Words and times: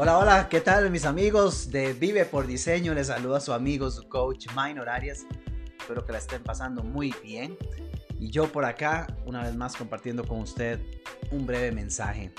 Hola, 0.00 0.16
hola, 0.16 0.48
¿qué 0.48 0.60
tal 0.60 0.92
mis 0.92 1.04
amigos 1.04 1.72
de 1.72 1.92
Vive 1.92 2.24
por 2.24 2.46
Diseño? 2.46 2.94
Les 2.94 3.08
saluda 3.08 3.40
su 3.40 3.52
amigo, 3.52 3.90
su 3.90 4.08
coach 4.08 4.46
Minor 4.54 4.88
Arias. 4.88 5.26
Espero 5.76 6.06
que 6.06 6.12
la 6.12 6.18
estén 6.18 6.40
pasando 6.40 6.84
muy 6.84 7.12
bien. 7.24 7.58
Y 8.20 8.30
yo 8.30 8.46
por 8.52 8.64
acá, 8.64 9.08
una 9.26 9.42
vez 9.42 9.56
más 9.56 9.74
compartiendo 9.74 10.24
con 10.24 10.38
usted 10.38 10.78
un 11.32 11.46
breve 11.46 11.72
mensaje, 11.72 12.32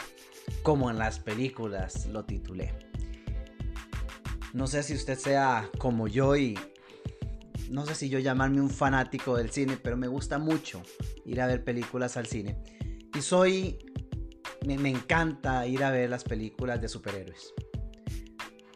como 0.64 0.90
en 0.90 0.98
las 0.98 1.20
películas 1.20 2.06
lo 2.06 2.24
titulé. 2.24 2.74
No 4.54 4.66
sé 4.66 4.82
si 4.82 4.94
usted 4.94 5.20
sea 5.20 5.70
como 5.80 6.08
yo 6.08 6.38
y 6.38 6.58
no 7.70 7.86
sé 7.86 7.94
si 7.94 8.08
yo 8.08 8.20
llamarme 8.20 8.62
un 8.62 8.70
fanático 8.70 9.36
del 9.36 9.52
cine, 9.52 9.78
pero 9.84 9.98
me 9.98 10.08
gusta 10.08 10.40
mucho 10.40 10.82
ir 11.26 11.42
a 11.42 11.48
ver 11.48 11.66
películas 11.66 12.16
al 12.16 12.26
cine. 12.26 12.58
Y 13.14 13.22
soy 13.22 13.80
me, 14.66 14.90
encanta 14.90 15.66
ir 15.68 15.84
a 15.84 15.92
ver 15.92 16.10
las 16.10 16.24
películas 16.24 16.82
de 16.82 16.88
superhéroes. 16.88 17.54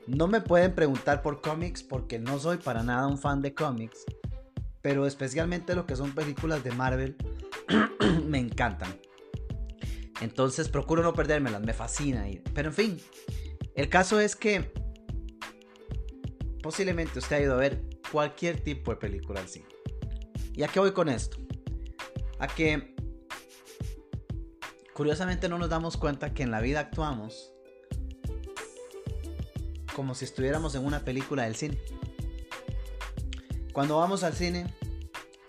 No 0.07 0.27
me 0.27 0.41
pueden 0.41 0.75
preguntar 0.75 1.21
por 1.21 1.41
cómics 1.41 1.83
porque 1.83 2.19
no 2.19 2.39
soy 2.39 2.57
para 2.57 2.83
nada 2.83 3.07
un 3.07 3.17
fan 3.17 3.41
de 3.41 3.53
cómics, 3.53 4.03
pero 4.81 5.05
especialmente 5.05 5.75
lo 5.75 5.85
que 5.85 5.95
son 5.95 6.13
películas 6.13 6.63
de 6.63 6.71
Marvel 6.71 7.15
me 8.27 8.39
encantan. 8.39 8.97
Entonces 10.21 10.69
procuro 10.69 11.03
no 11.03 11.13
perdérmelas, 11.13 11.61
me 11.61 11.73
fascina 11.73 12.27
ir. 12.29 12.43
Pero 12.53 12.69
en 12.69 12.75
fin, 12.75 12.97
el 13.75 13.89
caso 13.89 14.19
es 14.19 14.35
que 14.35 14.71
posiblemente 16.61 17.19
usted 17.19 17.37
ha 17.37 17.41
ido 17.41 17.53
a 17.53 17.57
ver 17.57 17.83
cualquier 18.11 18.61
tipo 18.61 18.91
de 18.91 18.97
película 18.97 19.41
al 19.41 19.47
cine. 19.47 19.67
¿Y 20.53 20.63
a 20.63 20.67
qué 20.67 20.79
voy 20.79 20.91
con 20.91 21.09
esto? 21.09 21.37
A 22.39 22.47
que 22.47 22.92
Curiosamente 24.93 25.49
no 25.49 25.57
nos 25.57 25.69
damos 25.69 25.97
cuenta 25.97 26.33
que 26.35 26.43
en 26.43 26.51
la 26.51 26.61
vida 26.61 26.79
actuamos 26.79 27.51
como 29.95 30.15
si 30.15 30.25
estuviéramos 30.25 30.75
en 30.75 30.85
una 30.85 31.03
película 31.05 31.43
del 31.43 31.55
cine. 31.55 31.79
Cuando 33.73 33.97
vamos 33.97 34.23
al 34.23 34.33
cine, 34.33 34.71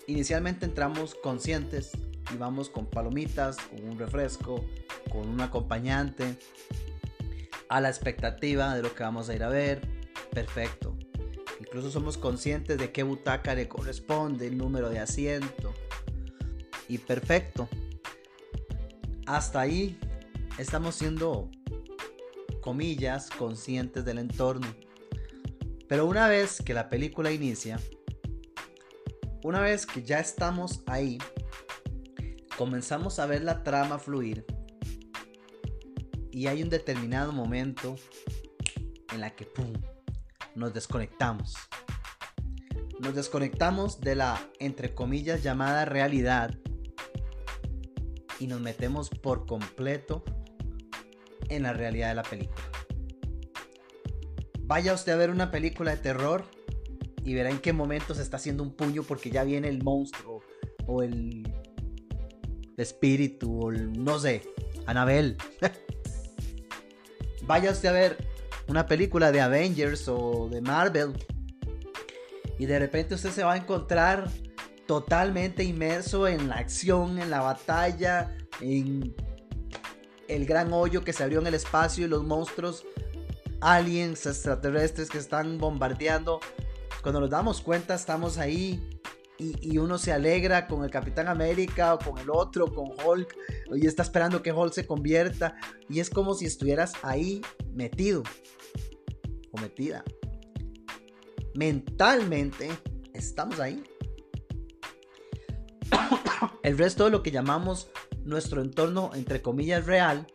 inicialmente 0.06 0.64
entramos 0.64 1.14
conscientes 1.14 1.92
y 2.33 2.36
vamos 2.36 2.70
con 2.70 2.86
palomitas, 2.86 3.56
con 3.56 3.84
un 3.89 3.98
refresco, 3.98 4.64
con 5.11 5.28
un 5.28 5.41
acompañante, 5.41 6.39
a 7.69 7.81
la 7.81 7.89
expectativa 7.89 8.75
de 8.75 8.83
lo 8.83 8.95
que 8.95 9.03
vamos 9.03 9.29
a 9.29 9.34
ir 9.34 9.42
a 9.42 9.48
ver. 9.48 9.81
Perfecto. 10.31 10.97
Incluso 11.61 11.91
somos 11.91 12.17
conscientes 12.19 12.79
de 12.79 12.92
qué 12.92 13.03
butaca 13.03 13.55
le 13.55 13.69
corresponde, 13.69 14.47
el 14.47 14.56
número 14.56 14.89
de 14.91 15.01
asiento. 15.01 15.75
Y 16.89 16.98
perfecto 16.98 17.69
hasta 19.27 19.61
ahí 19.61 19.98
estamos 20.58 20.94
siendo, 20.94 21.50
comillas, 22.61 23.30
conscientes 23.30 24.05
del 24.05 24.19
entorno. 24.19 24.67
Pero 25.89 26.06
una 26.06 26.28
vez 26.28 26.62
que 26.62 26.75
la 26.75 26.89
película 26.89 27.30
inicia, 27.30 27.78
una 29.42 29.61
vez 29.61 29.86
que 29.86 30.02
ya 30.02 30.20
estamos 30.20 30.83
ahí, 30.86 31.19
comenzamos 32.56 33.19
a 33.19 33.27
ver 33.27 33.42
la 33.42 33.62
trama 33.62 33.98
fluir 33.98 34.45
y 36.30 36.47
hay 36.47 36.62
un 36.62 36.70
determinado 36.70 37.33
momento 37.33 37.97
en 39.12 39.20
la 39.20 39.34
que 39.34 39.45
¡pum! 39.45 39.72
nos 40.55 40.72
desconectamos. 40.72 41.55
Nos 43.00 43.14
desconectamos 43.14 44.00
de 44.00 44.14
la, 44.14 44.41
entre 44.61 44.95
comillas, 44.95 45.42
llamada 45.42 45.84
realidad 45.84 46.55
y 48.40 48.46
nos 48.46 48.60
metemos 48.60 49.10
por 49.10 49.46
completo 49.46 50.24
en 51.48 51.62
la 51.62 51.72
realidad 51.72 52.08
de 52.08 52.14
la 52.14 52.22
película. 52.22 52.64
Vaya 54.60 54.94
usted 54.94 55.12
a 55.12 55.16
ver 55.16 55.30
una 55.30 55.50
película 55.50 55.90
de 55.90 55.98
terror 55.98 56.44
y 57.22 57.34
verá 57.34 57.50
en 57.50 57.58
qué 57.58 57.73
momento 57.73 58.14
se 58.14 58.23
está 58.23 58.36
haciendo 58.36 58.62
un 58.62 58.74
puño 58.74 59.02
porque 59.02 59.30
ya 59.30 59.44
viene 59.44 59.68
el 59.68 59.83
monstruo 59.83 60.42
o 60.86 61.02
el 61.02 61.52
espíritu 62.77 63.67
o 63.67 63.73
no 63.73 64.18
sé, 64.18 64.42
Anabel. 64.86 65.36
Vaya 67.42 67.70
usted 67.70 67.89
a 67.89 67.92
ver 67.92 68.17
una 68.68 68.86
película 68.86 69.33
de 69.33 69.40
Avengers 69.40 70.08
o 70.08 70.48
de 70.50 70.61
Marvel 70.61 71.12
y 72.58 72.67
de 72.67 72.78
repente 72.78 73.14
usted 73.14 73.30
se 73.30 73.44
va 73.44 73.55
a 73.55 73.56
encontrar 73.56 74.30
totalmente 74.86 75.64
inmerso 75.64 76.28
en 76.28 76.48
la 76.48 76.56
acción, 76.56 77.18
en 77.18 77.30
la 77.30 77.40
batalla, 77.40 78.36
en 78.61 79.14
el 80.28 80.46
gran 80.46 80.72
hoyo 80.72 81.05
que 81.05 81.12
se 81.12 81.22
abrió 81.22 81.40
en 81.40 81.46
el 81.46 81.55
espacio 81.55 82.06
y 82.06 82.08
los 82.08 82.24
monstruos 82.24 82.84
aliens 83.61 84.27
extraterrestres 84.27 85.08
que 85.08 85.18
están 85.18 85.58
bombardeando. 85.58 86.40
Cuando 87.02 87.20
nos 87.20 87.30
damos 87.30 87.61
cuenta 87.61 87.94
estamos 87.94 88.39
ahí 88.39 88.94
y, 89.39 89.78
uno 89.78 89.98
se 89.98 90.12
alegra 90.12 90.67
con 90.68 90.84
el 90.84 90.90
Capitán 90.90 91.28
América 91.28 91.94
o 91.94 91.98
con 91.98 92.18
el 92.18 92.30
otro, 92.30 92.73
con 92.73 92.92
Hulk, 93.05 93.36
y 93.74 93.86
está 93.86 94.02
esperando 94.02 94.42
que 94.42 94.52
Hulk 94.52 94.73
se 94.73 94.86
convierta 94.86 95.56
y 95.89 96.00
es 96.00 96.08
como 96.08 96.34
si 96.34 96.46
estuvieras 96.46 96.92
ahí 97.02 97.42
metido 97.73 98.23
o 99.50 99.61
metida. 99.61 100.05
Mentalmente 101.55 102.70
estamos 103.12 103.61
ahí. 103.61 103.83
El 106.62 106.78
resto 106.78 107.05
de 107.05 107.10
lo 107.10 107.22
que 107.22 107.30
llamamos 107.30 107.88
nuestro 108.24 108.62
entorno, 108.62 109.10
entre 109.14 109.42
comillas, 109.42 109.86
real, 109.86 110.27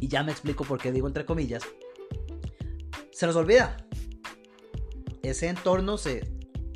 y 0.00 0.08
ya 0.08 0.22
me 0.22 0.32
explico 0.32 0.64
por 0.64 0.80
qué 0.80 0.90
digo 0.90 1.06
entre 1.06 1.24
comillas, 1.24 1.62
se 3.12 3.26
nos 3.26 3.36
olvida. 3.36 3.76
Ese 5.22 5.48
entorno 5.48 5.96
se 5.96 6.28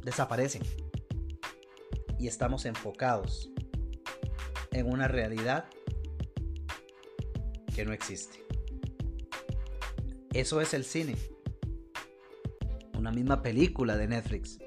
desaparece. 0.04 0.60
Y 2.18 2.28
estamos 2.28 2.64
enfocados 2.64 3.50
en 4.70 4.90
una 4.90 5.08
realidad 5.08 5.66
que 7.74 7.84
no 7.84 7.92
existe. 7.92 8.44
Eso 10.32 10.60
es 10.60 10.72
el 10.72 10.84
cine. 10.84 11.16
Una 12.96 13.10
misma 13.10 13.42
película 13.42 13.96
de 13.96 14.06
Netflix 14.06 14.58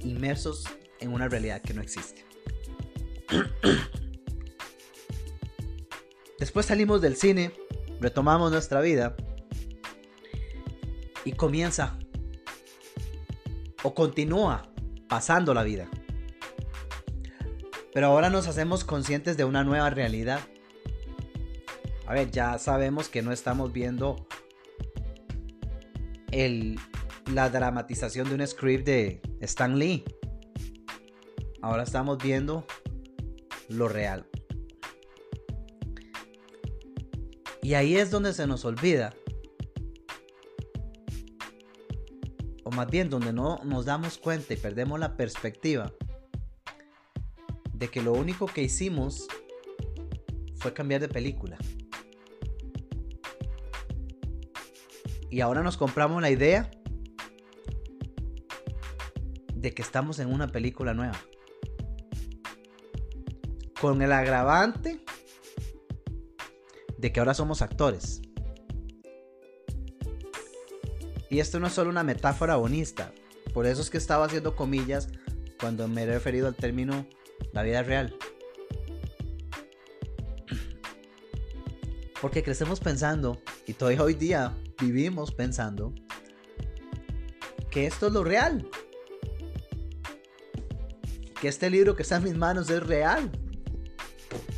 inmersos 0.00 0.64
en 1.00 1.12
una 1.12 1.28
realidad 1.28 1.62
que 1.62 1.74
no 1.74 1.82
existe. 1.82 2.24
Después 6.38 6.66
salimos 6.66 7.00
del 7.00 7.16
cine, 7.16 7.52
retomamos 8.00 8.50
nuestra 8.50 8.80
vida 8.80 9.14
y 11.24 11.32
comienza 11.32 11.98
o 13.82 13.94
continúa 13.94 14.70
pasando 15.08 15.54
la 15.54 15.62
vida. 15.62 15.88
Pero 17.92 18.06
ahora 18.06 18.30
nos 18.30 18.46
hacemos 18.46 18.84
conscientes 18.84 19.36
de 19.36 19.44
una 19.44 19.64
nueva 19.64 19.90
realidad. 19.90 20.40
A 22.06 22.14
ver, 22.14 22.30
ya 22.30 22.58
sabemos 22.58 23.08
que 23.08 23.22
no 23.22 23.32
estamos 23.32 23.72
viendo 23.72 24.26
el, 26.30 26.78
la 27.32 27.50
dramatización 27.50 28.28
de 28.28 28.34
un 28.36 28.46
script 28.46 28.86
de 28.86 29.20
Stan 29.40 29.78
Lee. 29.78 30.04
Ahora 31.62 31.82
estamos 31.82 32.18
viendo 32.18 32.66
lo 33.68 33.88
real. 33.88 34.26
Y 37.62 37.74
ahí 37.74 37.96
es 37.96 38.10
donde 38.10 38.32
se 38.32 38.46
nos 38.46 38.64
olvida. 38.64 39.14
O 42.64 42.70
más 42.70 42.88
bien 42.90 43.10
donde 43.10 43.32
no 43.32 43.60
nos 43.64 43.84
damos 43.84 44.18
cuenta 44.18 44.54
y 44.54 44.56
perdemos 44.56 44.98
la 44.98 45.16
perspectiva 45.16 45.92
de 47.72 47.88
que 47.88 48.02
lo 48.02 48.12
único 48.12 48.46
que 48.46 48.62
hicimos 48.62 49.26
fue 50.56 50.72
cambiar 50.72 51.00
de 51.00 51.08
película. 51.08 51.56
Y 55.30 55.40
ahora 55.40 55.62
nos 55.62 55.76
compramos 55.76 56.20
la 56.20 56.30
idea 56.30 56.70
de 59.60 59.74
que 59.74 59.82
estamos 59.82 60.18
en 60.18 60.32
una 60.32 60.48
película 60.48 60.94
nueva. 60.94 61.20
Con 63.80 64.00
el 64.02 64.12
agravante 64.12 65.04
de 66.96 67.12
que 67.12 67.20
ahora 67.20 67.34
somos 67.34 67.62
actores. 67.62 68.22
Y 71.28 71.38
esto 71.38 71.60
no 71.60 71.66
es 71.66 71.72
solo 71.72 71.90
una 71.90 72.02
metáfora 72.02 72.56
bonista. 72.56 73.12
Por 73.54 73.66
eso 73.66 73.82
es 73.82 73.90
que 73.90 73.98
estaba 73.98 74.26
haciendo 74.26 74.56
comillas 74.56 75.08
cuando 75.60 75.88
me 75.88 76.02
he 76.02 76.06
referido 76.06 76.48
al 76.48 76.56
término 76.56 77.06
la 77.52 77.62
vida 77.62 77.82
real. 77.82 78.16
Porque 82.20 82.42
crecemos 82.42 82.80
pensando, 82.80 83.40
y 83.66 83.74
todavía 83.74 84.02
hoy 84.02 84.14
día 84.14 84.54
vivimos 84.80 85.32
pensando, 85.32 85.94
que 87.70 87.86
esto 87.86 88.08
es 88.08 88.12
lo 88.12 88.24
real 88.24 88.68
que 91.40 91.48
este 91.48 91.70
libro 91.70 91.96
que 91.96 92.02
está 92.02 92.16
en 92.16 92.24
mis 92.24 92.36
manos 92.36 92.68
es 92.68 92.86
real 92.86 93.30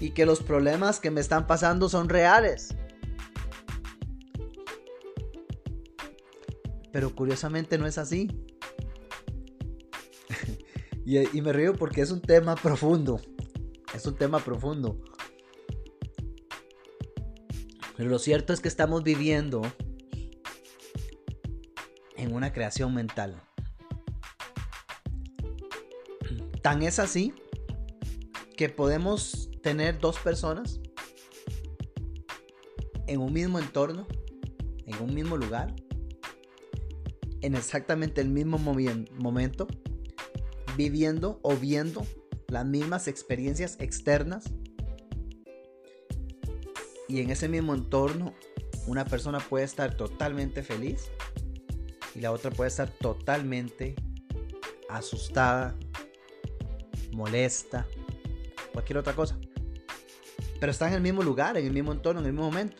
y 0.00 0.10
que 0.10 0.26
los 0.26 0.42
problemas 0.42 0.98
que 0.98 1.10
me 1.10 1.20
están 1.20 1.46
pasando 1.46 1.88
son 1.88 2.08
reales. 2.08 2.74
Pero 6.92 7.14
curiosamente 7.14 7.78
no 7.78 7.86
es 7.86 7.98
así. 7.98 8.28
y, 11.06 11.40
me 11.40 11.52
río 11.52 11.74
porque 11.74 12.02
es 12.02 12.10
un 12.10 12.20
tema 12.20 12.56
profundo. 12.56 13.20
Es 13.94 14.04
un 14.06 14.16
tema 14.16 14.40
profundo. 14.40 15.00
Pero 17.96 18.10
lo 18.10 18.18
cierto 18.18 18.52
es 18.52 18.60
que 18.60 18.68
estamos 18.68 19.04
viviendo 19.04 19.62
en 22.16 22.34
una 22.34 22.52
creación 22.52 22.92
mental. 22.92 23.40
Tan 26.62 26.82
es 26.82 26.98
así 26.98 27.34
que 28.56 28.68
podemos 28.68 29.50
tener 29.62 29.98
dos 29.98 30.18
personas 30.18 30.80
en 33.06 33.20
un 33.20 33.32
mismo 33.32 33.58
entorno, 33.58 34.06
en 34.86 35.02
un 35.02 35.14
mismo 35.14 35.36
lugar, 35.36 35.74
en 37.40 37.56
exactamente 37.56 38.20
el 38.20 38.28
mismo 38.28 38.58
momento, 38.58 39.66
viviendo 40.76 41.40
o 41.42 41.56
viendo 41.56 42.06
las 42.48 42.64
mismas 42.64 43.08
experiencias 43.08 43.76
externas. 43.80 44.44
Y 47.08 47.20
en 47.20 47.30
ese 47.30 47.48
mismo 47.48 47.74
entorno 47.74 48.34
una 48.86 49.04
persona 49.04 49.38
puede 49.38 49.64
estar 49.64 49.96
totalmente 49.96 50.62
feliz 50.62 51.10
y 52.14 52.20
la 52.20 52.32
otra 52.32 52.50
puede 52.50 52.68
estar 52.68 52.90
totalmente 52.90 53.94
asustada, 54.88 55.76
molesta, 57.12 57.86
cualquier 58.72 58.98
otra 58.98 59.14
cosa. 59.14 59.38
Pero 60.58 60.70
están 60.72 60.88
en 60.88 60.94
el 60.94 61.00
mismo 61.02 61.22
lugar, 61.22 61.56
en 61.56 61.66
el 61.66 61.72
mismo 61.72 61.92
entorno, 61.92 62.20
en 62.20 62.26
el 62.26 62.32
mismo 62.32 62.46
momento. 62.46 62.76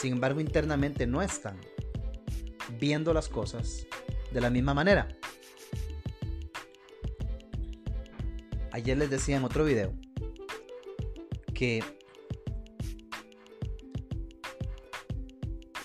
Sin 0.00 0.14
embargo, 0.14 0.40
internamente 0.40 1.06
no 1.06 1.22
están 1.22 1.58
viendo 2.78 3.14
las 3.14 3.28
cosas 3.28 3.86
de 4.32 4.40
la 4.40 4.50
misma 4.50 4.74
manera. 4.74 5.08
Ayer 8.72 8.98
les 8.98 9.08
decía 9.08 9.36
en 9.36 9.44
otro 9.44 9.64
video 9.64 9.94
que 11.54 11.82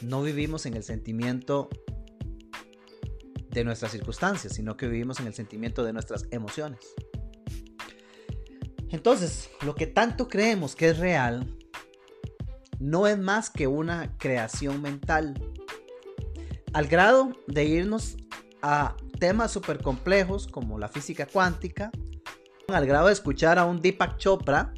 no 0.01 0.23
vivimos 0.23 0.65
en 0.65 0.73
el 0.73 0.83
sentimiento 0.83 1.69
de 3.49 3.63
nuestras 3.63 3.91
circunstancias, 3.91 4.53
sino 4.53 4.77
que 4.77 4.87
vivimos 4.87 5.19
en 5.19 5.27
el 5.27 5.33
sentimiento 5.33 5.83
de 5.83 5.93
nuestras 5.93 6.25
emociones. 6.31 6.79
Entonces, 8.89 9.49
lo 9.61 9.75
que 9.75 9.87
tanto 9.87 10.27
creemos 10.27 10.75
que 10.75 10.89
es 10.89 10.97
real, 10.97 11.55
no 12.79 13.07
es 13.07 13.19
más 13.19 13.49
que 13.49 13.67
una 13.67 14.17
creación 14.17 14.81
mental. 14.81 15.33
Al 16.73 16.87
grado 16.87 17.31
de 17.47 17.65
irnos 17.65 18.17
a 18.61 18.95
temas 19.19 19.51
súper 19.51 19.81
complejos 19.81 20.47
como 20.47 20.79
la 20.79 20.87
física 20.87 21.25
cuántica, 21.25 21.91
al 22.67 22.85
grado 22.85 23.07
de 23.07 23.13
escuchar 23.13 23.59
a 23.59 23.65
un 23.65 23.81
Deepak 23.81 24.17
Chopra 24.17 24.73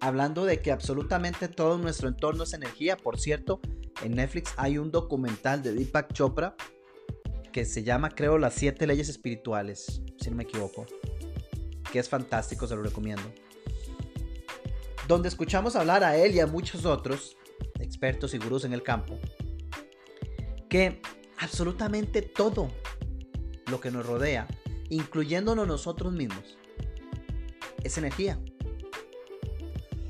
hablando 0.00 0.44
de 0.44 0.60
que 0.60 0.72
absolutamente 0.72 1.48
todo 1.48 1.78
nuestro 1.78 2.08
entorno 2.08 2.44
es 2.44 2.52
energía. 2.54 2.96
Por 2.96 3.18
cierto, 3.18 3.60
en 4.02 4.12
Netflix 4.12 4.52
hay 4.56 4.78
un 4.78 4.90
documental 4.90 5.62
de 5.62 5.72
Deepak 5.72 6.12
Chopra 6.12 6.56
que 7.52 7.64
se 7.64 7.82
llama, 7.82 8.10
creo, 8.10 8.38
Las 8.38 8.54
siete 8.54 8.86
leyes 8.86 9.08
espirituales, 9.08 10.02
si 10.20 10.30
no 10.30 10.36
me 10.36 10.44
equivoco, 10.44 10.86
que 11.92 11.98
es 11.98 12.08
fantástico, 12.08 12.66
se 12.66 12.76
lo 12.76 12.82
recomiendo. 12.82 13.22
Donde 15.08 15.28
escuchamos 15.28 15.76
hablar 15.76 16.04
a 16.04 16.16
él 16.16 16.34
y 16.34 16.40
a 16.40 16.46
muchos 16.46 16.84
otros 16.84 17.36
expertos 17.80 18.34
y 18.34 18.38
gurús 18.38 18.64
en 18.64 18.72
el 18.72 18.82
campo, 18.82 19.18
que 20.68 21.00
absolutamente 21.38 22.22
todo 22.22 22.70
lo 23.66 23.80
que 23.80 23.90
nos 23.90 24.06
rodea, 24.06 24.46
incluyéndonos 24.88 25.66
nosotros 25.66 26.12
mismos, 26.12 26.56
es 27.82 27.98
energía 27.98 28.38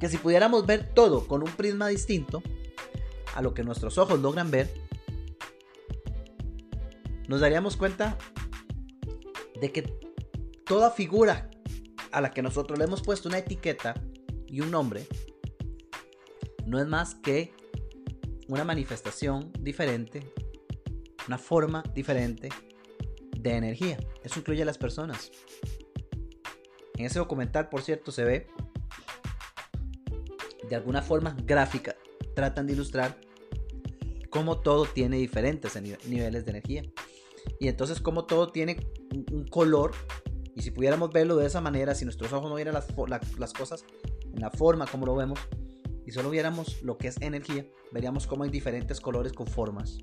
que 0.01 0.09
si 0.09 0.17
pudiéramos 0.17 0.67
ver 0.67 0.93
todo 0.95 1.29
con 1.29 1.43
un 1.43 1.53
prisma 1.53 1.87
distinto 1.89 2.43
a 3.35 3.43
lo 3.43 3.53
que 3.55 3.63
nuestros 3.63 3.99
ojos 3.99 4.19
logran 4.19 4.51
ver, 4.51 4.73
nos 7.31 7.38
daríamos 7.38 7.77
cuenta 7.77 8.19
de 9.61 9.71
que 9.71 9.82
toda 10.65 10.91
figura 10.91 11.49
a 12.11 12.21
la 12.21 12.32
que 12.32 12.43
nosotros 12.43 12.77
le 12.77 12.87
hemos 12.87 13.03
puesto 13.03 13.29
una 13.29 13.38
etiqueta 13.38 13.94
y 14.49 14.62
un 14.62 14.73
nombre, 14.73 15.06
no 16.67 16.81
es 16.81 16.88
más 16.88 17.15
que 17.15 17.55
una 18.49 18.65
manifestación 18.65 19.53
diferente, 19.61 20.29
una 21.29 21.38
forma 21.38 21.85
diferente 21.94 22.49
de 23.38 23.53
energía. 23.53 23.99
Eso 24.25 24.41
incluye 24.41 24.62
a 24.62 24.67
las 24.67 24.79
personas. 24.79 25.31
En 26.97 27.06
ese 27.06 27.21
documental, 27.21 27.69
por 27.69 27.83
cierto, 27.83 28.11
se 28.11 28.25
ve 28.25 28.49
de 30.69 30.75
alguna 30.75 31.00
forma 31.00 31.37
gráfica, 31.44 31.94
tratan 32.35 32.67
de 32.67 32.73
ilustrar 32.73 33.21
cómo 34.31 34.59
todo 34.59 34.85
tiene 34.85 35.17
diferentes 35.19 35.81
niveles 36.09 36.44
de 36.44 36.50
energía. 36.50 36.83
Y 37.59 37.69
entonces 37.69 38.01
cómo 38.01 38.27
todo 38.27 38.49
tiene 38.51 38.87
un 39.33 39.47
color. 39.47 39.93
Y 40.55 40.63
si 40.63 40.71
pudiéramos 40.71 41.11
verlo 41.11 41.37
de 41.37 41.47
esa 41.47 41.61
manera, 41.61 41.95
si 41.95 42.05
nuestros 42.05 42.33
ojos 42.33 42.51
no 42.51 42.57
vieran 42.57 42.75
las, 42.75 42.87
las 43.39 43.53
cosas 43.53 43.85
en 44.33 44.41
la 44.41 44.51
forma 44.51 44.87
como 44.87 45.07
lo 45.07 45.15
vemos, 45.15 45.39
y 46.07 46.13
solo 46.13 46.31
viéramos 46.31 46.83
lo 46.83 46.99
que 46.99 47.09
es 47.09 47.21
energía, 47.21 47.67
veríamos 47.93 48.27
cómo 48.27 48.45
hay 48.45 48.51
diferentes 48.51 49.01
colores 49.01 49.33
con 49.33 49.47
formas. 49.47 49.99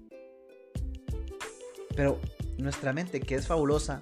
Pero 1.96 2.20
nuestra 2.58 2.94
mente, 2.94 3.20
que 3.20 3.36
es 3.36 3.48
fabulosa, 3.48 4.02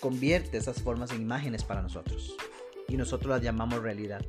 convierte 0.00 0.56
esas 0.56 0.80
formas 0.82 1.10
en 1.10 1.22
imágenes 1.22 1.64
para 1.64 1.82
nosotros 1.82 2.36
y 2.88 2.96
nosotros 2.96 3.30
las 3.30 3.42
llamamos 3.42 3.82
realidad. 3.82 4.24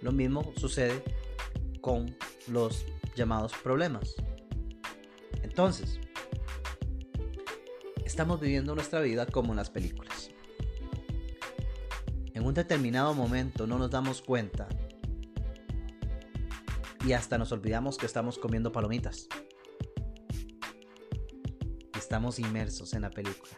Lo 0.00 0.12
mismo 0.12 0.52
sucede 0.56 1.02
con 1.80 2.16
los 2.46 2.84
llamados 3.16 3.52
problemas. 3.62 4.14
Entonces, 5.54 6.00
estamos 8.04 8.40
viviendo 8.40 8.74
nuestra 8.74 9.00
vida 9.00 9.24
como 9.24 9.52
en 9.52 9.56
las 9.58 9.70
películas. 9.70 10.32
En 12.32 12.44
un 12.44 12.54
determinado 12.54 13.14
momento 13.14 13.64
no 13.68 13.78
nos 13.78 13.88
damos 13.88 14.20
cuenta 14.20 14.68
y 17.06 17.12
hasta 17.12 17.38
nos 17.38 17.52
olvidamos 17.52 17.98
que 17.98 18.06
estamos 18.06 18.36
comiendo 18.36 18.72
palomitas. 18.72 19.28
Estamos 21.96 22.40
inmersos 22.40 22.92
en 22.92 23.02
la 23.02 23.10
película. 23.10 23.52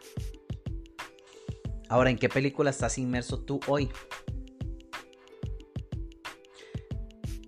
Ahora, 1.88 2.10
¿en 2.10 2.18
qué 2.18 2.28
película 2.28 2.68
estás 2.68 2.98
inmerso 2.98 3.40
tú 3.40 3.58
hoy? 3.68 3.88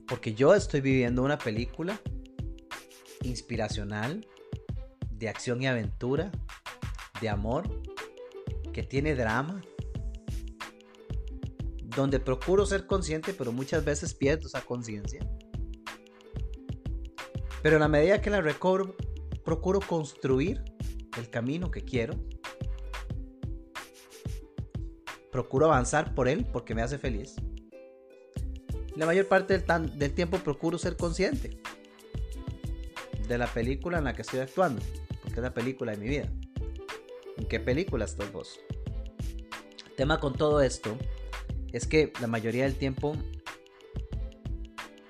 Porque 0.06 0.32
yo 0.32 0.54
estoy 0.54 0.80
viviendo 0.80 1.22
una 1.22 1.36
película 1.36 2.00
inspiracional, 3.22 4.26
de 5.18 5.28
acción 5.28 5.60
y 5.62 5.66
aventura, 5.66 6.30
de 7.20 7.28
amor, 7.28 7.68
que 8.72 8.82
tiene 8.82 9.14
drama, 9.14 9.60
donde 11.84 12.20
procuro 12.20 12.64
ser 12.64 12.86
consciente, 12.86 13.32
pero 13.32 13.52
muchas 13.52 13.84
veces 13.84 14.14
pierdo 14.14 14.46
esa 14.46 14.60
conciencia. 14.60 15.20
Pero 17.62 17.76
en 17.76 17.80
la 17.80 17.88
medida 17.88 18.22
que 18.22 18.30
la 18.30 18.40
recobro, 18.40 18.96
procuro 19.44 19.80
construir 19.80 20.62
el 21.16 21.28
camino 21.30 21.70
que 21.70 21.82
quiero 21.82 22.14
procuro 25.30 25.66
avanzar 25.66 26.14
por 26.14 26.28
él 26.28 26.46
porque 26.52 26.74
me 26.74 26.82
hace 26.82 26.98
feliz. 26.98 27.36
La 28.96 29.06
mayor 29.06 29.28
parte 29.28 29.56
del, 29.56 29.98
del 29.98 30.12
tiempo 30.12 30.38
procuro 30.38 30.78
ser 30.78 30.96
consciente 30.96 31.60
de 33.28 33.38
la 33.38 33.46
película 33.46 33.98
en 33.98 34.04
la 34.04 34.14
que 34.14 34.22
estoy 34.22 34.40
actuando, 34.40 34.82
la 35.42 35.54
película 35.54 35.92
de 35.92 35.98
mi 35.98 36.08
vida. 36.08 36.28
¿En 37.36 37.46
qué 37.46 37.60
película 37.60 38.04
estás 38.04 38.32
vos? 38.32 38.60
Tema 39.96 40.20
con 40.20 40.34
todo 40.34 40.60
esto 40.60 40.96
es 41.72 41.86
que 41.86 42.12
la 42.20 42.26
mayoría 42.26 42.64
del 42.64 42.76
tiempo, 42.76 43.16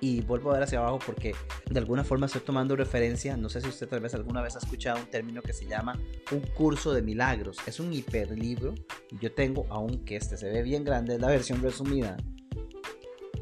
y 0.01 0.21
vuelvo 0.21 0.51
a 0.51 0.53
ver 0.53 0.63
hacia 0.63 0.79
abajo 0.79 0.99
porque 1.05 1.33
de 1.69 1.79
alguna 1.79 2.03
forma 2.03 2.25
estoy 2.25 2.41
tomando 2.41 2.75
referencia, 2.75 3.35
no 3.37 3.49
sé 3.49 3.61
si 3.61 3.67
usted 3.67 3.87
tal 3.87 3.99
vez 3.99 4.13
alguna 4.13 4.41
vez 4.41 4.55
ha 4.55 4.59
escuchado 4.59 4.99
un 4.99 5.09
término 5.09 5.41
que 5.41 5.53
se 5.53 5.65
llama 5.65 5.99
un 6.31 6.41
curso 6.41 6.93
de 6.93 7.01
milagros. 7.01 7.57
Es 7.67 7.79
un 7.79 7.93
hiperlibro 7.93 8.73
yo 9.19 9.31
tengo, 9.33 9.65
aunque 9.69 10.15
este 10.15 10.37
se 10.37 10.49
ve 10.49 10.61
bien 10.61 10.83
grande, 10.83 11.15
es 11.15 11.21
la 11.21 11.27
versión 11.27 11.61
resumida 11.61 12.17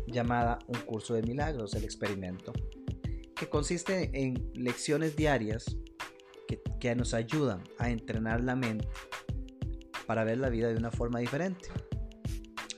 llamada 0.07 0.59
Un 0.67 0.79
curso 0.81 1.13
de 1.13 1.21
milagros, 1.21 1.73
el 1.75 1.83
experimento, 1.83 2.53
que 3.35 3.49
consiste 3.49 4.09
en 4.13 4.51
lecciones 4.53 5.15
diarias 5.15 5.77
que, 6.47 6.95
nos 6.95 7.13
ayudan 7.13 7.63
a 7.79 7.89
entrenar 7.89 8.41
la 8.41 8.55
mente 8.55 8.87
para 10.05 10.23
ver 10.23 10.37
la 10.37 10.49
vida 10.49 10.69
de 10.69 10.75
una 10.75 10.89
forma 10.89 11.19
diferente. 11.19 11.69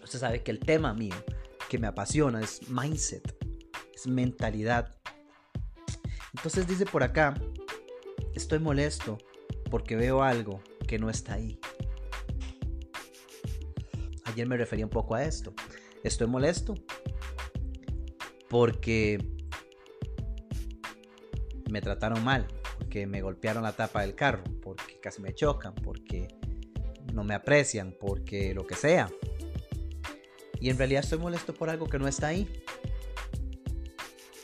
Usted 0.03 0.19
sabe 0.19 0.41
que 0.41 0.51
el 0.51 0.59
tema 0.59 0.93
mío 0.93 1.15
que 1.69 1.77
me 1.77 1.85
apasiona 1.85 2.41
es 2.41 2.67
mindset 2.69 3.37
es 3.93 4.07
mentalidad. 4.07 4.95
Entonces 6.35 6.67
dice 6.67 6.85
por 6.85 7.03
acá, 7.03 7.35
estoy 8.33 8.59
molesto 8.59 9.17
porque 9.69 9.95
veo 9.95 10.23
algo 10.23 10.61
que 10.87 10.97
no 10.97 11.09
está 11.09 11.35
ahí. 11.35 11.59
Ayer 14.25 14.47
me 14.47 14.57
refería 14.57 14.85
un 14.85 14.91
poco 14.91 15.15
a 15.15 15.23
esto. 15.23 15.53
Estoy 16.03 16.27
molesto 16.27 16.75
porque 18.49 19.19
me 21.69 21.81
trataron 21.81 22.23
mal, 22.23 22.47
porque 22.89 23.05
me 23.05 23.21
golpearon 23.21 23.61
la 23.61 23.73
tapa 23.73 24.01
del 24.01 24.15
carro, 24.15 24.43
porque 24.63 24.99
casi 24.99 25.21
me 25.21 25.35
chocan, 25.35 25.75
porque 25.75 26.27
no 27.13 27.23
me 27.23 27.35
aprecian, 27.35 27.95
porque 27.99 28.55
lo 28.55 28.65
que 28.65 28.73
sea. 28.73 29.07
Y 30.59 30.71
en 30.71 30.77
realidad 30.79 31.03
estoy 31.03 31.19
molesto 31.19 31.53
por 31.53 31.69
algo 31.69 31.87
que 31.87 31.99
no 31.99 32.07
está 32.07 32.29
ahí. 32.29 32.49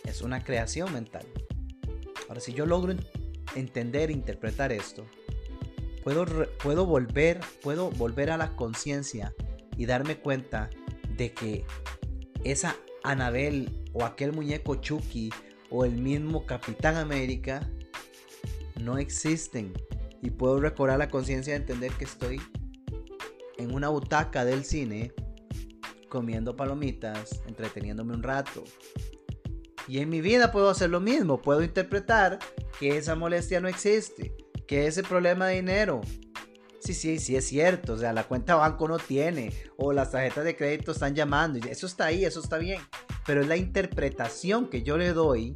Es 0.04 0.22
una 0.22 0.44
creación 0.44 0.94
mental. 0.94 1.26
Ahora, 2.30 2.40
si 2.40 2.54
yo 2.54 2.68
logro 2.68 2.94
entender 3.56 4.12
e 4.12 4.14
interpretar 4.14 4.72
esto, 4.72 5.08
puedo, 6.04 6.24
puedo, 6.62 6.86
volver, 6.86 7.40
puedo 7.64 7.90
volver 7.90 8.30
a 8.30 8.38
la 8.38 8.56
conciencia 8.56 9.34
y 9.76 9.88
darme 9.88 10.18
cuenta 10.18 10.70
de 11.18 11.34
que 11.34 11.66
esa 12.44 12.76
Anabel 13.02 13.84
o 13.92 14.06
aquel 14.06 14.34
muñeco 14.34 14.76
Chucky 14.76 15.32
o 15.72 15.84
el 15.84 15.94
mismo 15.94 16.46
Capitán 16.46 16.96
América 16.96 17.68
no 18.82 18.98
existen. 18.98 19.74
Y 20.22 20.32
puedo 20.32 20.60
recobrar 20.60 20.98
la 20.98 21.10
conciencia 21.10 21.54
de 21.54 21.60
entender 21.60 21.92
que 21.92 22.06
estoy 22.06 22.42
en 23.58 23.74
una 23.74 23.90
butaca 23.90 24.46
del 24.46 24.64
cine 24.64 25.14
comiendo 26.10 26.56
palomitas, 26.56 27.42
entreteniéndome 27.48 28.14
un 28.14 28.24
rato. 28.24 28.64
Y 29.88 30.00
en 30.00 30.10
mi 30.10 30.22
vida 30.22 30.52
puedo 30.52 30.70
hacer 30.70 30.90
lo 30.90 31.00
mismo, 31.00 31.42
puedo 31.42 31.62
interpretar 31.62 32.40
que 32.80 32.98
esa 32.98 33.16
molestia 33.16 33.60
no 33.60 33.68
existe, 33.68 34.36
que 34.68 34.88
ese 34.88 35.04
problema 35.04 35.48
de 35.48 35.56
dinero, 35.56 36.02
sí, 36.80 36.94
sí, 36.94 37.20
sí 37.20 37.36
es 37.36 37.46
cierto, 37.46 37.94
o 37.94 37.98
sea, 37.98 38.14
la 38.14 38.24
cuenta 38.24 38.56
banco 38.56 38.88
no 38.88 38.98
tiene, 38.98 39.54
o 39.78 39.94
las 39.94 40.12
tarjetas 40.12 40.44
de 40.44 40.56
crédito 40.56 40.92
están 40.92 41.14
llamando, 41.14 41.60
eso 41.68 41.86
está 41.86 42.06
ahí, 42.06 42.26
eso 42.26 42.40
está 42.40 42.58
bien, 42.58 42.82
pero 43.26 43.42
es 43.42 43.48
la 43.48 43.58
interpretación 43.58 44.70
que 44.70 44.84
yo 44.84 44.98
le 44.98 45.14
doy, 45.14 45.54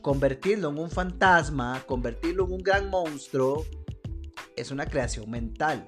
convertirlo 0.00 0.70
en 0.70 0.78
un 0.78 0.90
fantasma, 0.90 1.82
convertirlo 1.86 2.46
en 2.46 2.52
un 2.52 2.62
gran 2.62 2.88
monstruo, 2.90 3.64
es 4.56 4.70
una 4.70 4.86
creación 4.86 5.30
mental. 5.30 5.86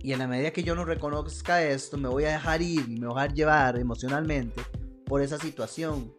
Y 0.00 0.12
en 0.12 0.18
la 0.18 0.26
medida 0.26 0.50
que 0.50 0.64
yo 0.64 0.74
no 0.74 0.84
reconozca 0.84 1.62
esto, 1.62 1.96
me 1.96 2.08
voy 2.08 2.24
a 2.24 2.32
dejar 2.32 2.60
ir, 2.60 2.88
me 2.88 3.06
voy 3.06 3.18
a 3.18 3.22
dejar 3.22 3.34
llevar 3.34 3.78
emocionalmente 3.78 4.60
por 5.04 5.22
esa 5.22 5.38
situación. 5.38 6.12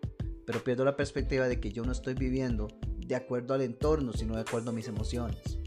Pero 0.46 0.64
pierdo 0.64 0.86
la 0.86 0.96
perspectiva 0.96 1.48
de 1.48 1.60
que 1.60 1.72
yo 1.72 1.84
no 1.84 1.92
estoy 1.92 2.14
viviendo 2.14 2.68
de 3.06 3.16
acuerdo 3.16 3.54
al 3.54 3.62
entorno, 3.62 4.14
sino 4.14 4.36
de 4.36 4.42
acuerdo 4.42 4.70
a 4.72 4.74
mis 4.74 4.88
emociones. 4.88 5.60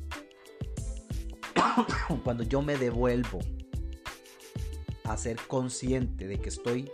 Cuando 2.25 2.43
yo 2.43 2.63
me 2.63 2.77
devuelvo 2.77 3.39
a 5.05 5.17
ser 5.17 5.37
consciente 5.47 6.27
de 6.27 6.39
que 6.39 6.49
estoy 6.49 6.91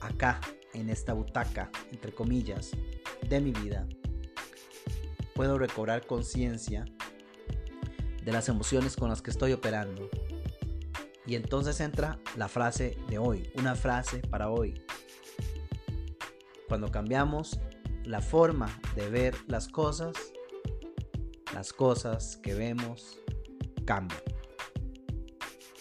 acá, 0.00 0.40
en 0.74 0.90
esta 0.90 1.12
butaca, 1.12 1.70
entre 1.92 2.12
comillas, 2.12 2.70
de 3.28 3.40
mi 3.40 3.52
vida, 3.52 3.86
puedo 5.34 5.58
recobrar 5.58 6.06
conciencia 6.06 6.84
de 8.24 8.32
las 8.32 8.48
emociones 8.48 8.96
con 8.96 9.08
las 9.08 9.22
que 9.22 9.30
estoy 9.30 9.52
operando 9.52 10.08
y 11.30 11.36
entonces 11.36 11.80
entra 11.80 12.18
la 12.36 12.48
frase 12.48 12.98
de 13.08 13.18
hoy, 13.18 13.50
una 13.54 13.76
frase 13.76 14.18
para 14.18 14.50
hoy. 14.50 14.82
Cuando 16.66 16.90
cambiamos 16.90 17.60
la 18.04 18.20
forma 18.20 18.80
de 18.96 19.08
ver 19.08 19.36
las 19.46 19.68
cosas, 19.68 20.12
las 21.54 21.72
cosas 21.72 22.36
que 22.36 22.54
vemos 22.54 23.20
cambian. 23.84 24.20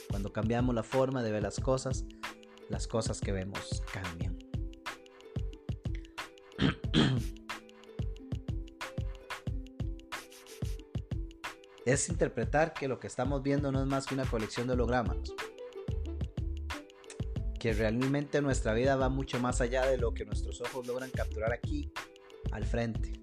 Cuando 0.10 0.32
cambiamos 0.32 0.76
la 0.76 0.84
forma 0.84 1.24
de 1.24 1.32
ver 1.32 1.44
las 1.44 1.60
cosas, 1.60 2.06
las 2.70 2.88
cosas 2.88 3.20
que 3.20 3.32
vemos 3.32 3.82
cambian. 3.92 4.29
es 11.86 12.10
interpretar 12.10 12.74
que 12.74 12.88
lo 12.88 13.00
que 13.00 13.08
estamos 13.08 13.42
viendo 13.42 13.72
no 13.72 13.82
es 13.82 13.88
más 13.88 14.06
que 14.06 14.14
una 14.14 14.26
colección 14.26 14.68
de 14.68 14.74
hologramas. 14.74 15.18
Que 17.60 17.74
realmente 17.74 18.42
nuestra 18.42 18.74
vida 18.74 18.96
va 18.96 19.10
mucho 19.10 19.40
más 19.40 19.62
allá 19.62 19.86
de 19.86 19.98
lo 19.98 20.14
que 20.14 20.26
nuestros 20.26 20.62
ojos 20.62 20.86
logran 20.88 21.10
capturar 21.10 21.52
aquí, 21.52 21.92
al 22.52 22.66
frente. 22.66 23.14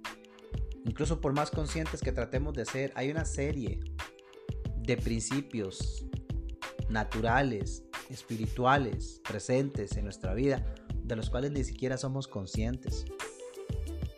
Incluso 0.85 1.21
por 1.21 1.33
más 1.33 1.51
conscientes 1.51 2.01
que 2.01 2.13
tratemos 2.13 2.55
de 2.55 2.65
ser, 2.65 2.93
hay 2.95 3.11
una 3.11 3.25
serie 3.25 3.81
de 4.77 4.97
principios 4.97 6.07
naturales, 6.89 7.83
espirituales, 8.09 9.21
presentes 9.27 9.97
en 9.97 10.05
nuestra 10.05 10.35
vida, 10.35 10.65
de 11.03 11.17
los 11.17 11.31
cuales 11.31 11.51
ni 11.53 11.65
siquiera 11.65 11.97
somos 11.97 12.29
conscientes. 12.29 13.05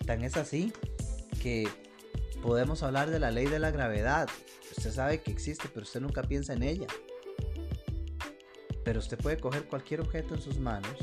Es 0.08 0.38
así 0.38 0.72
que 1.42 1.68
podemos 2.40 2.82
hablar 2.82 3.10
de 3.10 3.18
la 3.18 3.30
ley 3.30 3.44
de 3.44 3.58
la 3.58 3.70
gravedad. 3.70 4.26
Usted 4.74 4.90
sabe 4.90 5.20
que 5.20 5.30
existe, 5.30 5.68
pero 5.68 5.84
usted 5.84 6.00
nunca 6.00 6.22
piensa 6.22 6.54
en 6.54 6.62
ella. 6.62 6.86
Pero 8.84 9.00
usted 9.00 9.18
puede 9.18 9.38
coger 9.38 9.64
cualquier 9.68 10.00
objeto 10.00 10.34
en 10.34 10.40
sus 10.40 10.58
manos 10.58 10.96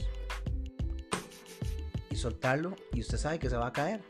y 2.10 2.16
soltarlo 2.16 2.76
y 2.94 3.02
usted 3.02 3.20
sabe 3.20 3.38
que 3.38 3.48
se 3.48 3.56
va 3.56 3.68
a 3.68 3.74
caer. 3.74 4.02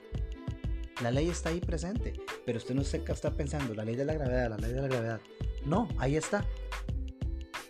La 1.03 1.11
ley 1.11 1.27
está 1.27 1.49
ahí 1.49 1.59
presente, 1.59 2.13
pero 2.45 2.57
usted 2.57 2.73
no 2.73 2.85
se 2.85 3.03
está 3.05 3.31
pensando 3.31 3.73
la 3.73 3.83
ley 3.83 3.97
de 3.97 4.05
la 4.05 4.13
gravedad, 4.13 4.49
la 4.49 4.57
ley 4.57 4.71
de 4.71 4.81
la 4.81 4.87
gravedad. 4.87 5.19
No, 5.65 5.89
ahí 5.97 6.15
está. 6.15 6.45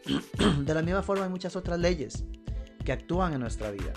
De 0.64 0.74
la 0.76 0.84
misma 0.84 1.02
forma 1.02 1.24
hay 1.24 1.32
muchas 1.32 1.56
otras 1.56 1.80
leyes 1.80 2.24
que 2.84 2.92
actúan 2.92 3.34
en 3.34 3.40
nuestra 3.40 3.72
vida. 3.72 3.94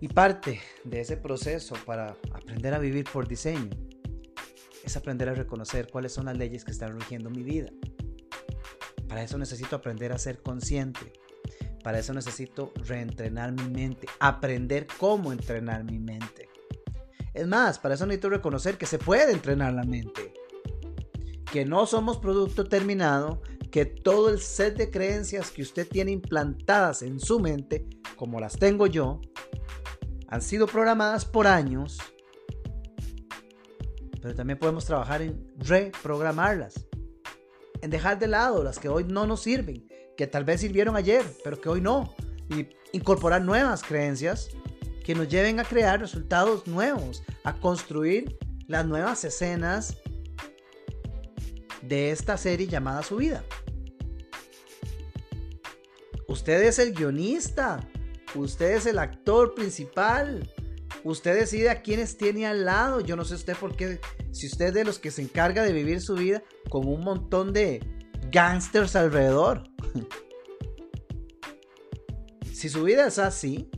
Y 0.00 0.08
parte 0.08 0.60
de 0.84 1.00
ese 1.00 1.16
proceso 1.16 1.74
para 1.86 2.16
aprender 2.32 2.74
a 2.74 2.78
vivir 2.78 3.04
por 3.10 3.26
diseño 3.26 3.70
es 4.84 4.96
aprender 4.96 5.28
a 5.28 5.34
reconocer 5.34 5.88
cuáles 5.90 6.12
son 6.12 6.26
las 6.26 6.36
leyes 6.36 6.64
que 6.64 6.70
están 6.70 6.98
rigiendo 6.98 7.30
mi 7.30 7.42
vida. 7.42 7.70
Para 9.08 9.22
eso 9.22 9.38
necesito 9.38 9.76
aprender 9.76 10.12
a 10.12 10.18
ser 10.18 10.42
consciente. 10.42 11.12
Para 11.82 11.98
eso 11.98 12.12
necesito 12.12 12.72
reentrenar 12.84 13.52
mi 13.52 13.68
mente, 13.68 14.06
aprender 14.18 14.86
cómo 14.98 15.32
entrenar 15.32 15.84
mi 15.84 15.98
mente. 15.98 16.48
Es 17.32 17.46
más, 17.46 17.78
para 17.78 17.94
eso 17.94 18.06
necesito 18.06 18.28
reconocer 18.28 18.76
que 18.76 18.86
se 18.86 18.98
puede 18.98 19.32
entrenar 19.32 19.72
la 19.72 19.84
mente. 19.84 20.34
Que 21.50 21.64
no 21.64 21.86
somos 21.86 22.18
producto 22.18 22.64
terminado, 22.64 23.40
que 23.70 23.86
todo 23.86 24.30
el 24.30 24.40
set 24.40 24.76
de 24.76 24.90
creencias 24.90 25.50
que 25.50 25.62
usted 25.62 25.88
tiene 25.88 26.10
implantadas 26.10 27.02
en 27.02 27.20
su 27.20 27.40
mente, 27.40 27.86
como 28.16 28.40
las 28.40 28.58
tengo 28.58 28.86
yo, 28.86 29.20
han 30.28 30.42
sido 30.42 30.66
programadas 30.66 31.24
por 31.24 31.46
años, 31.46 31.98
pero 34.20 34.34
también 34.34 34.58
podemos 34.58 34.84
trabajar 34.84 35.22
en 35.22 35.46
reprogramarlas, 35.58 36.86
en 37.80 37.90
dejar 37.90 38.18
de 38.18 38.26
lado 38.26 38.64
las 38.64 38.78
que 38.78 38.88
hoy 38.88 39.04
no 39.04 39.26
nos 39.26 39.42
sirven, 39.42 39.86
que 40.16 40.26
tal 40.26 40.44
vez 40.44 40.60
sirvieron 40.60 40.96
ayer, 40.96 41.24
pero 41.44 41.60
que 41.60 41.68
hoy 41.68 41.80
no, 41.80 42.14
y 42.50 42.68
incorporar 42.92 43.42
nuevas 43.42 43.82
creencias 43.82 44.48
que 45.04 45.14
nos 45.14 45.28
lleven 45.28 45.60
a 45.60 45.64
crear 45.64 46.00
resultados 46.00 46.66
nuevos, 46.66 47.22
a 47.44 47.54
construir 47.54 48.36
las 48.66 48.84
nuevas 48.86 49.24
escenas 49.24 49.96
de 51.82 52.10
esta 52.10 52.36
serie 52.36 52.66
llamada 52.66 53.02
Su 53.04 53.16
vida. 53.16 53.44
Usted 56.26 56.62
es 56.62 56.80
el 56.80 56.92
guionista 56.92 57.86
Usted 58.36 58.72
es 58.72 58.86
el 58.86 58.98
actor 58.98 59.54
principal. 59.54 60.50
Usted 61.04 61.38
decide 61.38 61.70
a 61.70 61.82
quiénes 61.82 62.16
tiene 62.16 62.46
al 62.46 62.64
lado. 62.64 63.00
Yo 63.00 63.16
no 63.16 63.24
sé 63.24 63.34
usted 63.34 63.56
por 63.56 63.76
qué. 63.76 64.00
Si 64.32 64.46
usted 64.46 64.66
es 64.66 64.74
de 64.74 64.84
los 64.84 64.98
que 64.98 65.10
se 65.10 65.22
encarga 65.22 65.62
de 65.62 65.72
vivir 65.72 66.00
su 66.00 66.14
vida 66.14 66.42
con 66.68 66.86
un 66.86 67.00
montón 67.00 67.52
de 67.52 67.80
gangsters 68.30 68.96
alrededor. 68.96 69.64
si 72.52 72.68
su 72.68 72.84
vida 72.84 73.06
es 73.06 73.18
así, 73.18 73.70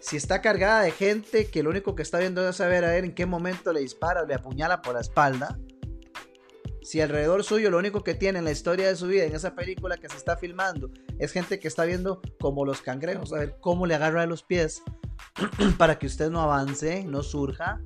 si 0.00 0.16
está 0.16 0.40
cargada 0.40 0.82
de 0.82 0.90
gente 0.90 1.48
que 1.48 1.62
lo 1.62 1.70
único 1.70 1.94
que 1.94 2.02
está 2.02 2.18
viendo 2.18 2.46
es 2.48 2.56
saber 2.56 2.84
a 2.84 2.90
ver 2.90 3.04
en 3.04 3.14
qué 3.14 3.26
momento 3.26 3.72
le 3.72 3.80
dispara 3.80 4.22
o 4.22 4.26
le 4.26 4.34
apuñala 4.34 4.82
por 4.82 4.94
la 4.94 5.00
espalda, 5.00 5.58
si 6.88 7.02
alrededor 7.02 7.44
suyo 7.44 7.70
lo 7.70 7.76
único 7.76 8.02
que 8.02 8.14
tiene 8.14 8.38
en 8.38 8.46
la 8.46 8.50
historia 8.50 8.88
de 8.88 8.96
su 8.96 9.08
vida, 9.08 9.24
en 9.24 9.34
esa 9.34 9.54
película 9.54 9.98
que 9.98 10.08
se 10.08 10.16
está 10.16 10.38
filmando, 10.38 10.90
es 11.18 11.32
gente 11.32 11.60
que 11.60 11.68
está 11.68 11.84
viendo 11.84 12.22
como 12.40 12.64
los 12.64 12.80
cangrejos, 12.80 13.34
a 13.34 13.40
ver 13.40 13.56
cómo 13.60 13.84
le 13.84 13.94
agarra 13.94 14.22
de 14.22 14.26
los 14.26 14.42
pies 14.42 14.82
para 15.76 15.98
que 15.98 16.06
usted 16.06 16.30
no 16.30 16.40
avance, 16.40 17.04
no 17.04 17.22
surja. 17.22 17.82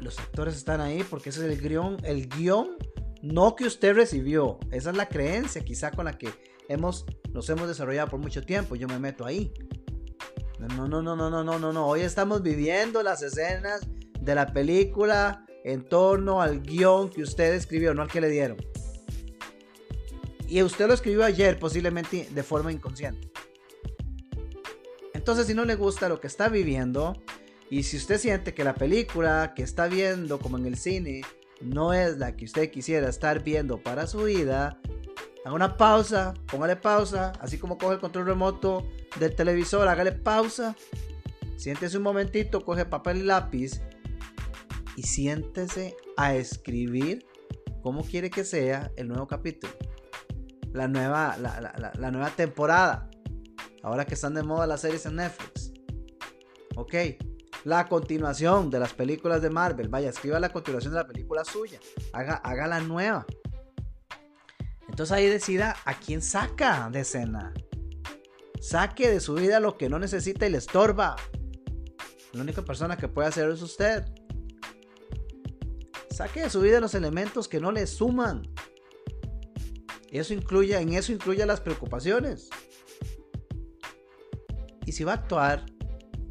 Los 0.00 0.18
actores 0.18 0.56
están 0.56 0.80
ahí 0.80 1.04
porque 1.08 1.28
ese 1.28 1.46
es 1.46 1.52
el 1.52 1.62
guion, 1.62 1.98
el 2.02 2.28
guion 2.28 2.76
no 3.22 3.54
que 3.54 3.64
usted 3.64 3.94
recibió, 3.94 4.58
esa 4.72 4.90
es 4.90 4.96
la 4.96 5.08
creencia 5.08 5.62
quizá 5.62 5.92
con 5.92 6.06
la 6.06 6.18
que 6.18 6.28
hemos, 6.68 7.06
nos 7.30 7.48
hemos 7.50 7.68
desarrollado 7.68 8.08
por 8.08 8.18
mucho 8.18 8.42
tiempo. 8.42 8.74
Yo 8.74 8.88
me 8.88 8.98
meto 8.98 9.24
ahí. 9.24 9.54
No, 10.58 10.88
no, 10.88 11.00
no, 11.00 11.14
no, 11.14 11.30
no, 11.30 11.44
no, 11.44 11.58
no, 11.60 11.72
no. 11.72 11.86
Hoy 11.86 12.00
estamos 12.00 12.42
viviendo 12.42 13.00
las 13.04 13.22
escenas 13.22 13.86
de 14.18 14.34
la 14.34 14.52
película 14.52 15.44
en 15.64 15.82
torno 15.82 16.42
al 16.42 16.60
guion 16.60 17.10
que 17.10 17.22
usted 17.22 17.54
escribió, 17.54 17.94
no 17.94 18.02
al 18.02 18.08
que 18.08 18.20
le 18.20 18.28
dieron. 18.28 18.58
Y 20.46 20.62
usted 20.62 20.86
lo 20.86 20.94
escribió 20.94 21.24
ayer, 21.24 21.58
posiblemente 21.58 22.28
de 22.30 22.42
forma 22.42 22.70
inconsciente. 22.70 23.32
Entonces, 25.14 25.46
si 25.46 25.54
no 25.54 25.64
le 25.64 25.74
gusta 25.74 26.08
lo 26.08 26.20
que 26.20 26.26
está 26.26 26.50
viviendo, 26.50 27.14
y 27.70 27.82
si 27.84 27.96
usted 27.96 28.18
siente 28.18 28.52
que 28.52 28.62
la 28.62 28.74
película 28.74 29.54
que 29.56 29.62
está 29.62 29.88
viendo, 29.88 30.38
como 30.38 30.58
en 30.58 30.66
el 30.66 30.76
cine, 30.76 31.22
no 31.62 31.94
es 31.94 32.18
la 32.18 32.36
que 32.36 32.44
usted 32.44 32.70
quisiera 32.70 33.08
estar 33.08 33.42
viendo 33.42 33.82
para 33.82 34.06
su 34.06 34.24
vida, 34.24 34.78
haga 35.46 35.54
una 35.54 35.78
pausa, 35.78 36.34
póngale 36.46 36.76
pausa, 36.76 37.32
así 37.40 37.56
como 37.56 37.78
coge 37.78 37.94
el 37.94 38.00
control 38.00 38.26
remoto 38.26 38.86
del 39.18 39.34
televisor, 39.34 39.88
hágale 39.88 40.12
pausa, 40.12 40.76
siéntese 41.56 41.96
un 41.96 42.02
momentito, 42.02 42.62
coge 42.62 42.84
papel 42.84 43.18
y 43.18 43.22
lápiz 43.22 43.80
y 44.96 45.02
siéntese 45.02 45.96
a 46.16 46.34
escribir 46.34 47.26
cómo 47.82 48.02
quiere 48.02 48.30
que 48.30 48.44
sea 48.44 48.90
el 48.96 49.08
nuevo 49.08 49.26
capítulo, 49.26 49.72
la 50.72 50.88
nueva, 50.88 51.36
la, 51.36 52.10
nueva 52.10 52.30
temporada, 52.30 53.10
ahora 53.82 54.06
que 54.06 54.14
están 54.14 54.34
de 54.34 54.42
moda 54.42 54.66
las 54.66 54.80
series 54.80 55.06
en 55.06 55.16
Netflix. 55.16 55.72
Ok, 56.76 56.94
la 57.64 57.86
continuación 57.88 58.70
de 58.70 58.80
las 58.80 58.94
películas 58.94 59.42
de 59.42 59.50
Marvel. 59.50 59.88
Vaya, 59.88 60.10
escriba 60.10 60.40
la 60.40 60.48
continuación 60.48 60.92
de 60.92 61.00
la 61.00 61.06
película 61.06 61.44
suya. 61.44 61.78
Haga, 62.12 62.36
haga 62.36 62.66
la 62.66 62.80
nueva. 62.80 63.26
Entonces 64.88 65.12
ahí 65.12 65.26
decida 65.26 65.76
a 65.84 65.94
quién 65.94 66.22
saca 66.22 66.88
de 66.90 67.00
escena. 67.00 67.52
Saque 68.60 69.10
de 69.10 69.20
su 69.20 69.34
vida 69.34 69.60
lo 69.60 69.76
que 69.76 69.88
no 69.88 69.98
necesita 69.98 70.46
y 70.46 70.50
le 70.50 70.58
estorba. 70.58 71.16
La 72.32 72.42
única 72.42 72.62
persona 72.62 72.96
que 72.96 73.08
puede 73.08 73.28
hacer 73.28 73.50
es 73.50 73.60
usted. 73.60 74.04
Saque 76.14 76.42
de 76.42 76.50
su 76.50 76.60
vida 76.60 76.78
los 76.78 76.94
elementos 76.94 77.48
que 77.48 77.58
no 77.58 77.72
le 77.72 77.88
suman. 77.88 78.48
Eso 80.12 80.32
incluye, 80.32 80.78
en 80.78 80.92
eso 80.92 81.10
incluye 81.10 81.44
las 81.44 81.60
preocupaciones. 81.60 82.50
Y 84.86 84.92
si 84.92 85.02
va 85.02 85.10
a 85.10 85.16
actuar, 85.16 85.66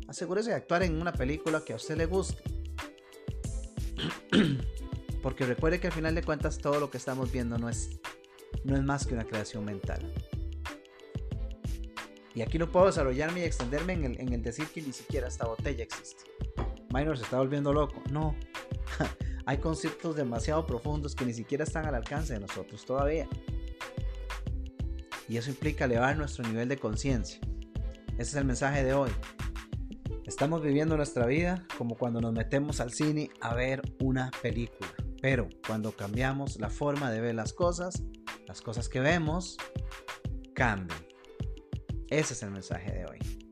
asegúrese 0.07 0.51
de 0.51 0.55
actuar 0.55 0.83
en 0.83 1.01
una 1.01 1.11
película 1.11 1.65
que 1.65 1.73
a 1.73 1.75
usted 1.75 1.97
le 1.97 2.05
guste. 2.05 2.41
Porque 5.21 5.45
recuerde 5.45 5.81
que 5.81 5.87
al 5.87 5.93
final 5.93 6.15
de 6.15 6.23
cuentas 6.23 6.59
todo 6.59 6.79
lo 6.79 6.89
que 6.89 6.97
estamos 6.97 7.29
viendo 7.29 7.57
no 7.57 7.67
es, 7.67 7.89
no 8.63 8.77
es 8.77 8.83
más 8.83 9.05
que 9.05 9.15
una 9.15 9.25
creación 9.25 9.65
mental. 9.65 10.13
Y 12.33 12.41
aquí 12.41 12.57
no 12.57 12.71
puedo 12.71 12.85
desarrollarme 12.85 13.41
y 13.41 13.43
extenderme 13.43 13.91
en 13.91 14.05
el, 14.05 14.21
en 14.21 14.31
el 14.31 14.43
decir 14.43 14.67
que 14.67 14.81
ni 14.81 14.93
siquiera 14.93 15.27
esta 15.27 15.45
botella 15.45 15.83
existe. 15.83 16.23
Minor 16.93 17.17
se 17.17 17.25
está 17.25 17.37
volviendo 17.37 17.73
loco. 17.73 18.01
No. 18.09 18.33
Hay 19.45 19.57
conceptos 19.57 20.15
demasiado 20.15 20.65
profundos 20.65 21.15
que 21.15 21.25
ni 21.25 21.33
siquiera 21.33 21.63
están 21.63 21.85
al 21.85 21.95
alcance 21.95 22.33
de 22.33 22.39
nosotros 22.39 22.85
todavía. 22.85 23.27
Y 25.27 25.37
eso 25.37 25.49
implica 25.49 25.85
elevar 25.85 26.17
nuestro 26.17 26.47
nivel 26.47 26.69
de 26.69 26.77
conciencia. 26.77 27.39
Ese 28.13 28.21
es 28.21 28.35
el 28.35 28.45
mensaje 28.45 28.83
de 28.83 28.93
hoy. 28.93 29.11
Estamos 30.25 30.61
viviendo 30.61 30.95
nuestra 30.95 31.25
vida 31.25 31.65
como 31.77 31.95
cuando 31.95 32.21
nos 32.21 32.33
metemos 32.33 32.79
al 32.79 32.91
cine 32.91 33.29
a 33.41 33.53
ver 33.53 33.81
una 33.99 34.31
película. 34.41 34.89
Pero 35.21 35.49
cuando 35.65 35.91
cambiamos 35.91 36.59
la 36.59 36.69
forma 36.69 37.11
de 37.11 37.21
ver 37.21 37.35
las 37.35 37.53
cosas, 37.53 38.03
las 38.47 38.61
cosas 38.61 38.89
que 38.89 38.99
vemos 38.99 39.57
cambian. 40.53 40.99
Ese 42.09 42.33
es 42.33 42.43
el 42.43 42.51
mensaje 42.51 42.91
de 42.91 43.05
hoy. 43.05 43.42